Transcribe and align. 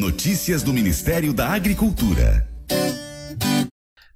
Notícias 0.00 0.62
do 0.62 0.72
Ministério 0.72 1.30
da 1.30 1.50
Agricultura. 1.50 2.48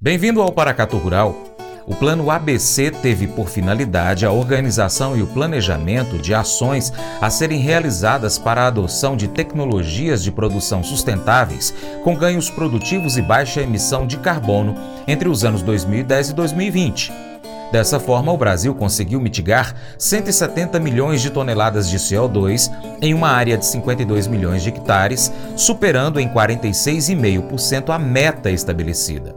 Bem-vindo 0.01 0.41
ao 0.41 0.51
Paracatu 0.51 0.97
Rural. 0.97 1.55
O 1.87 1.95
Plano 1.95 2.31
ABC 2.31 2.91
teve 2.91 3.29
por 3.29 3.51
finalidade 3.51 4.25
a 4.25 4.33
organização 4.33 5.15
e 5.15 5.21
o 5.21 5.27
planejamento 5.27 6.17
de 6.17 6.33
ações 6.33 6.91
a 7.21 7.29
serem 7.29 7.61
realizadas 7.61 8.39
para 8.39 8.63
a 8.63 8.69
adoção 8.69 9.15
de 9.15 9.29
tecnologias 9.29 10.25
de 10.25 10.33
produção 10.33 10.83
sustentáveis 10.83 11.75
com 12.03 12.17
ganhos 12.17 12.49
produtivos 12.49 13.19
e 13.19 13.23
baixa 13.23 13.61
emissão 13.61 14.07
de 14.07 14.17
carbono 14.17 14.75
entre 15.07 15.29
os 15.29 15.45
anos 15.45 15.61
2010 15.61 16.31
e 16.31 16.33
2020. 16.33 17.34
Dessa 17.75 17.99
forma, 17.99 18.31
o 18.31 18.37
Brasil 18.37 18.73
conseguiu 18.73 19.21
mitigar 19.21 19.75
170 19.99 20.79
milhões 20.79 21.21
de 21.21 21.29
toneladas 21.29 21.91
de 21.91 21.99
CO2 21.99 22.71
em 23.03 23.13
uma 23.13 23.29
área 23.29 23.59
de 23.59 23.67
52 23.67 24.29
milhões 24.29 24.63
de 24.63 24.69
hectares, 24.69 25.33
superando 25.57 26.21
em 26.21 26.29
46,5% 26.29 27.93
a 27.93 27.99
meta 27.99 28.49
estabelecida. 28.49 29.35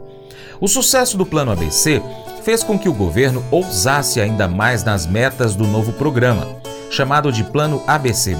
O 0.60 0.68
sucesso 0.68 1.18
do 1.18 1.26
Plano 1.26 1.50
ABC 1.50 2.00
fez 2.44 2.62
com 2.62 2.78
que 2.78 2.88
o 2.88 2.94
governo 2.94 3.44
ousasse 3.50 4.20
ainda 4.20 4.46
mais 4.46 4.84
nas 4.84 5.04
metas 5.04 5.56
do 5.56 5.66
novo 5.66 5.92
programa. 5.94 6.46
Chamado 6.90 7.30
de 7.30 7.44
Plano 7.44 7.82
ABC, 7.86 8.36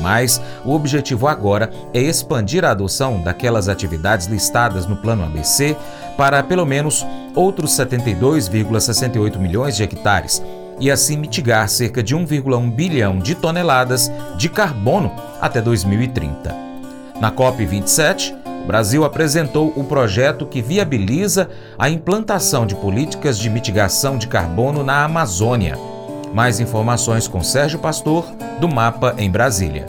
o 0.65 0.75
objetivo 0.75 1.29
agora 1.29 1.71
é 1.93 2.01
expandir 2.01 2.65
a 2.65 2.71
adoção 2.71 3.21
daquelas 3.21 3.69
atividades 3.69 4.27
listadas 4.27 4.87
no 4.87 4.97
Plano 4.97 5.25
ABC 5.25 5.77
para 6.17 6.43
pelo 6.43 6.65
menos 6.65 7.07
outros 7.35 7.73
72,68 7.73 9.39
milhões 9.39 9.77
de 9.77 9.83
hectares 9.83 10.43
e 10.81 10.91
assim 10.91 11.17
mitigar 11.17 11.69
cerca 11.69 12.03
de 12.03 12.17
1,1 12.17 12.71
bilhão 12.73 13.19
de 13.19 13.35
toneladas 13.35 14.11
de 14.37 14.49
carbono 14.49 15.13
até 15.41 15.61
2030. 15.61 16.55
Na 17.21 17.31
COP27, 17.31 18.35
Brasil 18.69 19.03
apresentou 19.03 19.73
o 19.77 19.85
projeto 19.85 20.45
que 20.45 20.61
viabiliza 20.61 21.49
a 21.79 21.89
implantação 21.89 22.67
de 22.67 22.75
políticas 22.75 23.39
de 23.39 23.49
mitigação 23.49 24.19
de 24.19 24.29
carbono 24.29 24.85
na 24.85 25.05
Amazônia. 25.05 25.88
Mais 26.33 26.61
informações 26.61 27.27
com 27.27 27.43
Sérgio 27.43 27.79
Pastor, 27.79 28.25
do 28.61 28.69
Mapa 28.69 29.15
em 29.19 29.31
Brasília. 29.31 29.87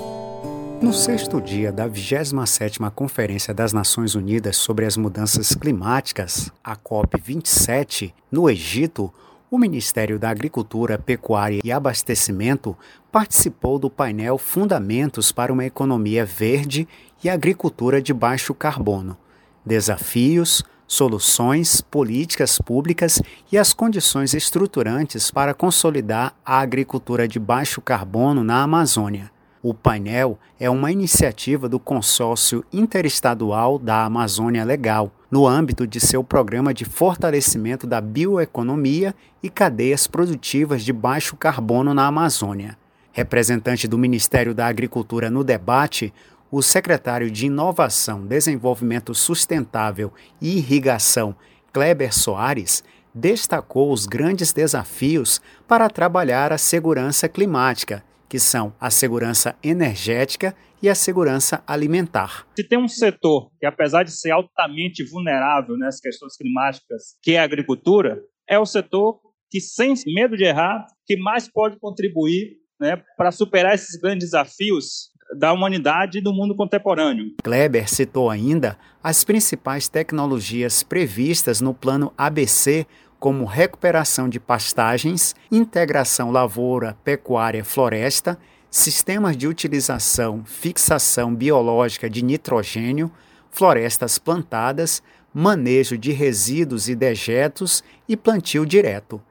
No 0.81 0.93
sexto 0.93 1.41
dia 1.41 1.71
da 1.71 1.87
27ª 1.89 2.89
Conferência 2.91 3.53
das 3.53 3.73
Nações 3.73 4.15
Unidas 4.15 4.55
sobre 4.55 4.85
as 4.85 4.95
Mudanças 4.95 5.53
Climáticas, 5.53 6.49
a 6.63 6.77
COP27, 6.77 8.13
no 8.31 8.49
Egito, 8.49 9.13
o 9.51 9.57
Ministério 9.57 10.17
da 10.17 10.29
Agricultura, 10.29 10.97
Pecuária 10.97 11.59
e 11.63 11.71
Abastecimento 11.71 12.77
participou 13.11 13.77
do 13.77 13.89
painel 13.89 14.37
Fundamentos 14.37 15.33
para 15.33 15.51
uma 15.51 15.65
Economia 15.65 16.25
Verde 16.25 16.87
e 17.21 17.29
agricultura 17.29 18.01
de 18.01 18.13
baixo 18.13 18.53
carbono, 18.53 19.17
desafios, 19.65 20.63
soluções, 20.89 21.81
políticas 21.81 22.57
públicas 22.57 23.21
e 23.51 23.57
as 23.59 23.71
condições 23.73 24.33
estruturantes 24.33 25.29
para 25.29 25.53
consolidar 25.53 26.33
a 26.43 26.59
agricultura 26.59 27.27
de 27.27 27.39
baixo 27.39 27.79
carbono 27.79 28.43
na 28.43 28.63
Amazônia. 28.63 29.31
O 29.61 29.73
painel 29.73 30.39
é 30.59 30.69
uma 30.69 30.91
iniciativa 30.91 31.69
do 31.69 31.79
Consórcio 31.79 32.65
Interestadual 32.73 33.77
da 33.77 34.03
Amazônia 34.05 34.63
Legal, 34.63 35.11
no 35.29 35.45
âmbito 35.45 35.85
de 35.85 35.99
seu 35.99 36.23
programa 36.23 36.73
de 36.73 36.85
fortalecimento 36.85 37.85
da 37.85 38.01
bioeconomia 38.01 39.13
e 39.43 39.49
cadeias 39.49 40.07
produtivas 40.07 40.83
de 40.83 40.91
baixo 40.91 41.35
carbono 41.35 41.93
na 41.93 42.07
Amazônia. 42.07 42.77
Representante 43.11 43.87
do 43.87 43.97
Ministério 43.97 44.55
da 44.55 44.65
Agricultura 44.65 45.29
no 45.29 45.43
debate, 45.43 46.13
o 46.51 46.61
secretário 46.61 47.29
de 47.29 47.45
Inovação, 47.45 48.25
Desenvolvimento 48.25 49.13
Sustentável 49.13 50.11
e 50.41 50.57
Irrigação, 50.57 51.35
Kleber 51.71 52.13
Soares, 52.13 52.83
destacou 53.13 53.91
os 53.91 54.05
grandes 54.05 54.51
desafios 54.51 55.39
para 55.67 55.89
trabalhar 55.89 56.51
a 56.51 56.57
segurança 56.57 57.27
climática, 57.29 58.03
que 58.27 58.39
são 58.39 58.73
a 58.79 58.89
segurança 58.89 59.55
energética 59.63 60.55
e 60.81 60.89
a 60.89 60.95
segurança 60.95 61.63
alimentar. 61.67 62.47
Se 62.55 62.63
tem 62.63 62.79
um 62.79 62.87
setor 62.87 63.51
que, 63.59 63.65
apesar 63.65 64.03
de 64.03 64.11
ser 64.11 64.31
altamente 64.31 65.03
vulnerável 65.03 65.77
nessas 65.77 65.99
questões 65.99 66.35
climáticas, 66.35 67.15
que 67.21 67.33
é 67.33 67.39
a 67.39 67.43
agricultura, 67.43 68.21
é 68.47 68.57
o 68.57 68.65
setor 68.65 69.19
que, 69.51 69.59
sem 69.59 69.93
medo 70.07 70.37
de 70.37 70.45
errar, 70.45 70.85
que 71.05 71.17
mais 71.17 71.51
pode 71.51 71.79
contribuir 71.79 72.57
né, 72.79 73.01
para 73.17 73.31
superar 73.31 73.73
esses 73.73 73.99
grandes 73.99 74.29
desafios 74.29 75.09
da 75.35 75.53
humanidade 75.53 76.17
e 76.17 76.21
do 76.21 76.33
mundo 76.33 76.55
contemporâneo. 76.55 77.33
Kleber 77.43 77.89
citou 77.89 78.29
ainda 78.29 78.77
as 79.03 79.23
principais 79.23 79.87
tecnologias 79.87 80.83
previstas 80.83 81.61
no 81.61 81.73
plano 81.73 82.11
ABC, 82.17 82.85
como 83.19 83.45
recuperação 83.45 84.29
de 84.29 84.39
pastagens, 84.39 85.35
integração 85.51 86.31
lavoura, 86.31 86.97
pecuária, 87.03 87.63
floresta, 87.63 88.39
sistemas 88.71 89.35
de 89.35 89.47
utilização, 89.47 90.43
fixação 90.45 91.35
biológica 91.35 92.09
de 92.09 92.23
nitrogênio, 92.23 93.11
florestas 93.51 94.17
plantadas, 94.17 95.03
manejo 95.33 95.97
de 95.97 96.11
resíduos 96.11 96.87
e 96.87 96.95
dejetos 96.95 97.83
e 98.07 98.15
plantio 98.15 98.65
direto. 98.65 99.21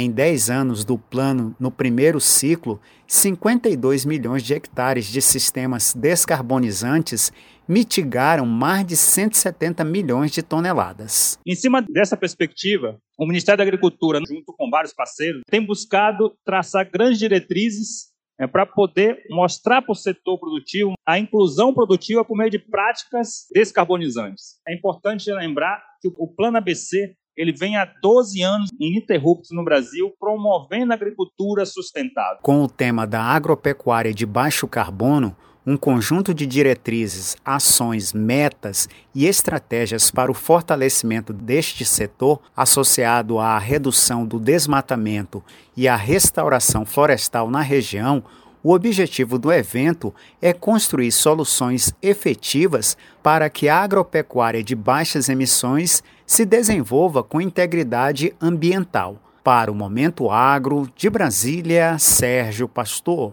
Em 0.00 0.12
10 0.12 0.48
anos 0.48 0.84
do 0.84 0.96
plano, 0.96 1.56
no 1.58 1.72
primeiro 1.72 2.20
ciclo, 2.20 2.80
52 3.04 4.04
milhões 4.04 4.44
de 4.44 4.54
hectares 4.54 5.06
de 5.06 5.20
sistemas 5.20 5.92
descarbonizantes 5.92 7.32
mitigaram 7.66 8.46
mais 8.46 8.86
de 8.86 8.96
170 8.96 9.82
milhões 9.82 10.30
de 10.30 10.40
toneladas. 10.40 11.36
Em 11.44 11.56
cima 11.56 11.82
dessa 11.82 12.16
perspectiva, 12.16 12.96
o 13.18 13.26
Ministério 13.26 13.58
da 13.58 13.64
Agricultura, 13.64 14.20
junto 14.20 14.54
com 14.56 14.70
vários 14.70 14.94
parceiros, 14.94 15.42
tem 15.50 15.66
buscado 15.66 16.32
traçar 16.44 16.88
grandes 16.88 17.18
diretrizes 17.18 18.12
é, 18.38 18.46
para 18.46 18.64
poder 18.64 19.24
mostrar 19.30 19.82
para 19.82 19.90
o 19.90 19.96
setor 19.96 20.38
produtivo 20.38 20.92
a 21.04 21.18
inclusão 21.18 21.74
produtiva 21.74 22.24
por 22.24 22.36
meio 22.36 22.50
de 22.50 22.60
práticas 22.60 23.48
descarbonizantes. 23.52 24.60
É 24.68 24.72
importante 24.72 25.28
lembrar 25.32 25.82
que 26.00 26.06
o 26.06 26.28
Plano 26.28 26.58
ABC 26.58 27.16
ele 27.38 27.52
vem 27.52 27.76
há 27.76 27.84
12 28.02 28.42
anos 28.42 28.68
ininterruptos 28.80 29.52
no 29.52 29.64
Brasil 29.64 30.12
promovendo 30.18 30.92
a 30.92 30.96
agricultura 30.96 31.64
sustentável. 31.64 32.40
Com 32.42 32.64
o 32.64 32.68
tema 32.68 33.06
da 33.06 33.22
agropecuária 33.22 34.12
de 34.12 34.26
baixo 34.26 34.66
carbono, 34.66 35.36
um 35.64 35.76
conjunto 35.76 36.34
de 36.34 36.46
diretrizes, 36.46 37.36
ações, 37.44 38.12
metas 38.12 38.88
e 39.14 39.26
estratégias 39.26 40.10
para 40.10 40.32
o 40.32 40.34
fortalecimento 40.34 41.32
deste 41.32 41.84
setor, 41.84 42.40
associado 42.56 43.38
à 43.38 43.56
redução 43.56 44.26
do 44.26 44.40
desmatamento 44.40 45.44
e 45.76 45.86
à 45.86 45.94
restauração 45.94 46.84
florestal 46.84 47.50
na 47.50 47.60
região, 47.60 48.24
o 48.62 48.72
objetivo 48.72 49.38
do 49.38 49.52
evento 49.52 50.12
é 50.42 50.52
construir 50.52 51.12
soluções 51.12 51.92
efetivas 52.02 52.96
para 53.22 53.48
que 53.48 53.68
a 53.68 53.78
agropecuária 53.78 54.64
de 54.64 54.74
baixas 54.74 55.28
emissões 55.28 56.02
se 56.28 56.44
desenvolva 56.44 57.24
com 57.24 57.40
integridade 57.40 58.34
ambiental. 58.38 59.16
Para 59.42 59.72
o 59.72 59.74
Momento 59.74 60.30
Agro, 60.30 60.86
de 60.94 61.08
Brasília, 61.08 61.98
Sérgio 61.98 62.68
Pastor. 62.68 63.32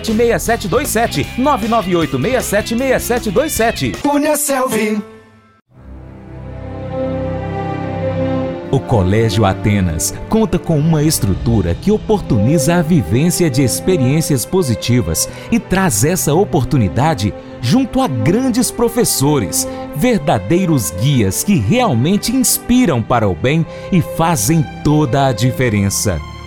998676727. 0.00 1.26
998676727. 1.38 3.96
Cunha 4.00 4.36
Selvi. 4.36 5.02
O 8.70 8.78
Colégio 8.78 9.46
Atenas 9.46 10.12
conta 10.28 10.58
com 10.58 10.78
uma 10.78 11.02
estrutura 11.02 11.74
que 11.74 11.90
oportuniza 11.90 12.74
a 12.74 12.82
vivência 12.82 13.48
de 13.48 13.62
experiências 13.62 14.44
positivas 14.44 15.26
e 15.50 15.58
traz 15.58 16.04
essa 16.04 16.34
oportunidade 16.34 17.32
junto 17.62 18.02
a 18.02 18.06
grandes 18.06 18.70
professores, 18.70 19.66
verdadeiros 19.96 20.90
guias 20.90 21.42
que 21.42 21.56
realmente 21.56 22.30
inspiram 22.30 23.02
para 23.02 23.26
o 23.26 23.34
bem 23.34 23.64
e 23.90 24.02
fazem 24.02 24.62
toda 24.84 25.26
a 25.26 25.32
diferença. 25.32 26.20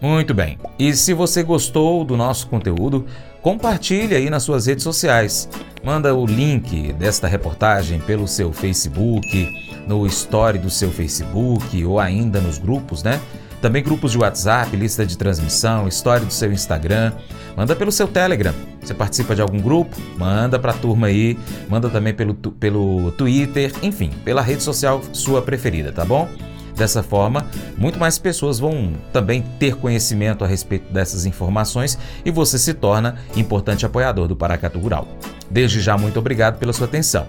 Muito 0.00 0.34
bem. 0.34 0.58
E 0.78 0.94
se 0.94 1.14
você 1.14 1.42
gostou 1.42 2.04
do 2.04 2.16
nosso 2.16 2.48
conteúdo, 2.48 3.06
compartilhe 3.40 4.14
aí 4.14 4.28
nas 4.28 4.42
suas 4.42 4.66
redes 4.66 4.84
sociais. 4.84 5.48
Manda 5.82 6.14
o 6.14 6.26
link 6.26 6.92
desta 6.92 7.26
reportagem 7.26 7.98
pelo 8.00 8.28
seu 8.28 8.52
Facebook, 8.52 9.48
no 9.86 10.06
story 10.06 10.58
do 10.58 10.68
seu 10.68 10.90
Facebook 10.90 11.84
ou 11.84 11.98
ainda 11.98 12.40
nos 12.40 12.58
grupos, 12.58 13.02
né? 13.02 13.20
Também 13.62 13.82
grupos 13.82 14.12
de 14.12 14.18
WhatsApp, 14.18 14.76
lista 14.76 15.06
de 15.06 15.16
transmissão, 15.16 15.88
história 15.88 16.26
do 16.26 16.32
seu 16.32 16.52
Instagram. 16.52 17.12
Manda 17.56 17.74
pelo 17.74 17.90
seu 17.90 18.06
Telegram. 18.06 18.52
Você 18.82 18.92
participa 18.92 19.34
de 19.34 19.40
algum 19.40 19.58
grupo? 19.58 19.96
Manda 20.18 20.58
para 20.58 20.72
a 20.72 20.74
turma 20.74 21.06
aí. 21.06 21.38
Manda 21.68 21.88
também 21.88 22.12
pelo, 22.12 22.34
pelo 22.34 23.10
Twitter, 23.12 23.72
enfim, 23.82 24.10
pela 24.24 24.42
rede 24.42 24.62
social 24.62 25.00
sua 25.12 25.40
preferida, 25.40 25.90
tá 25.90 26.04
bom? 26.04 26.28
Dessa 26.76 27.02
forma, 27.02 27.46
muito 27.78 27.98
mais 27.98 28.18
pessoas 28.18 28.58
vão 28.58 28.92
também 29.12 29.42
ter 29.58 29.76
conhecimento 29.76 30.44
a 30.44 30.46
respeito 30.46 30.92
dessas 30.92 31.24
informações 31.24 31.98
e 32.24 32.30
você 32.30 32.58
se 32.58 32.74
torna 32.74 33.16
importante 33.34 33.86
apoiador 33.86 34.28
do 34.28 34.36
Paracatu 34.36 34.78
Rural. 34.78 35.08
Desde 35.50 35.80
já, 35.80 35.96
muito 35.96 36.18
obrigado 36.18 36.58
pela 36.58 36.74
sua 36.74 36.86
atenção. 36.86 37.26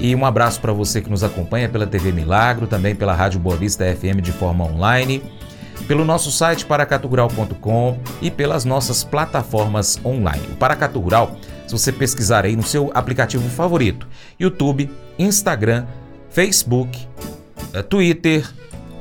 E 0.00 0.14
um 0.14 0.24
abraço 0.24 0.60
para 0.60 0.72
você 0.72 1.02
que 1.02 1.10
nos 1.10 1.22
acompanha 1.22 1.68
pela 1.68 1.86
TV 1.86 2.10
Milagro, 2.10 2.66
também 2.66 2.94
pela 2.94 3.14
Rádio 3.14 3.38
Boa 3.38 3.56
Vista 3.56 3.84
FM 3.84 4.22
de 4.22 4.32
forma 4.32 4.64
online 4.64 5.22
pelo 5.86 6.04
nosso 6.04 6.32
site 6.32 6.64
paracatugural.com 6.64 7.98
e 8.20 8.30
pelas 8.30 8.64
nossas 8.64 9.04
plataformas 9.04 9.98
online. 10.04 10.42
O 10.52 10.56
Paracatu 10.56 10.98
Rural, 11.00 11.36
se 11.66 11.72
você 11.72 11.92
pesquisar 11.92 12.44
aí 12.44 12.56
no 12.56 12.62
seu 12.62 12.90
aplicativo 12.94 13.48
favorito, 13.48 14.06
YouTube, 14.38 14.90
Instagram, 15.18 15.86
Facebook, 16.30 17.06
eh, 17.72 17.82
Twitter, 17.82 18.48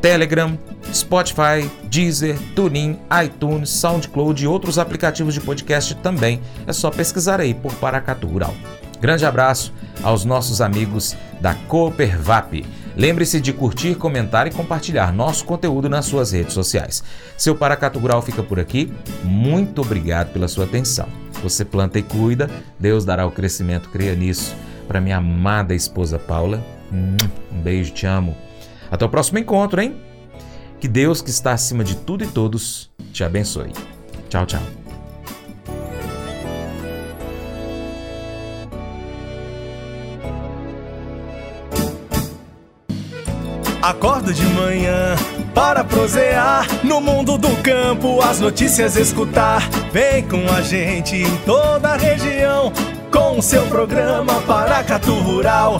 Telegram, 0.05 0.55
Spotify, 0.93 1.67
Deezer, 1.89 2.37
TuneIn, 2.55 2.99
iTunes, 3.25 3.71
SoundCloud 3.71 4.43
e 4.43 4.45
outros 4.45 4.77
aplicativos 4.77 5.33
de 5.33 5.41
podcast 5.41 5.95
também. 5.95 6.39
É 6.67 6.73
só 6.73 6.91
pesquisar 6.91 7.41
aí 7.41 7.55
por 7.55 7.73
Paracatu 7.73 8.27
Rural. 8.27 8.53
Grande 9.01 9.25
abraço 9.25 9.73
aos 10.03 10.23
nossos 10.23 10.61
amigos 10.61 11.17
da 11.41 11.55
Coopervap. 11.55 12.63
Lembre-se 12.95 13.41
de 13.41 13.51
curtir, 13.51 13.95
comentar 13.95 14.45
e 14.45 14.51
compartilhar 14.51 15.11
nosso 15.11 15.43
conteúdo 15.43 15.89
nas 15.89 16.05
suas 16.05 16.33
redes 16.33 16.53
sociais. 16.53 17.03
Seu 17.35 17.55
Paracato 17.55 17.97
Rural 17.97 18.21
fica 18.21 18.43
por 18.43 18.59
aqui. 18.59 18.93
Muito 19.23 19.81
obrigado 19.81 20.31
pela 20.31 20.47
sua 20.47 20.65
atenção. 20.65 21.07
Você 21.41 21.65
planta 21.65 21.97
e 21.97 22.03
cuida, 22.03 22.47
Deus 22.79 23.05
dará 23.05 23.25
o 23.25 23.31
crescimento, 23.31 23.89
creia 23.89 24.13
nisso. 24.13 24.55
Para 24.87 25.01
minha 25.01 25.17
amada 25.17 25.73
esposa 25.73 26.19
Paula, 26.19 26.63
um 26.93 27.59
beijo, 27.63 27.91
te 27.91 28.05
amo. 28.05 28.37
Até 28.89 29.05
o 29.05 29.09
próximo 29.09 29.39
encontro, 29.39 29.81
hein? 29.81 29.95
Que 30.79 30.87
Deus, 30.87 31.21
que 31.21 31.29
está 31.29 31.53
acima 31.53 31.83
de 31.83 31.95
tudo 31.95 32.23
e 32.23 32.27
todos, 32.27 32.91
te 33.11 33.23
abençoe. 33.23 33.71
Tchau, 34.29 34.45
tchau. 34.45 34.61
Acordo 43.81 44.33
de 44.33 44.43
manhã 44.47 45.15
para 45.53 45.83
prosear 45.83 46.67
no 46.83 46.99
mundo 46.99 47.37
do 47.37 47.55
campo, 47.61 48.19
as 48.19 48.39
notícias 48.39 48.95
escutar. 48.95 49.61
Vem 49.91 50.27
com 50.27 50.43
a 50.51 50.61
gente 50.61 51.15
em 51.15 51.37
toda 51.45 51.89
a 51.89 51.95
região 51.95 52.73
com 53.11 53.37
o 53.37 53.41
seu 53.43 53.65
programa 53.67 54.41
Paracatu 54.41 55.13
Rural. 55.13 55.79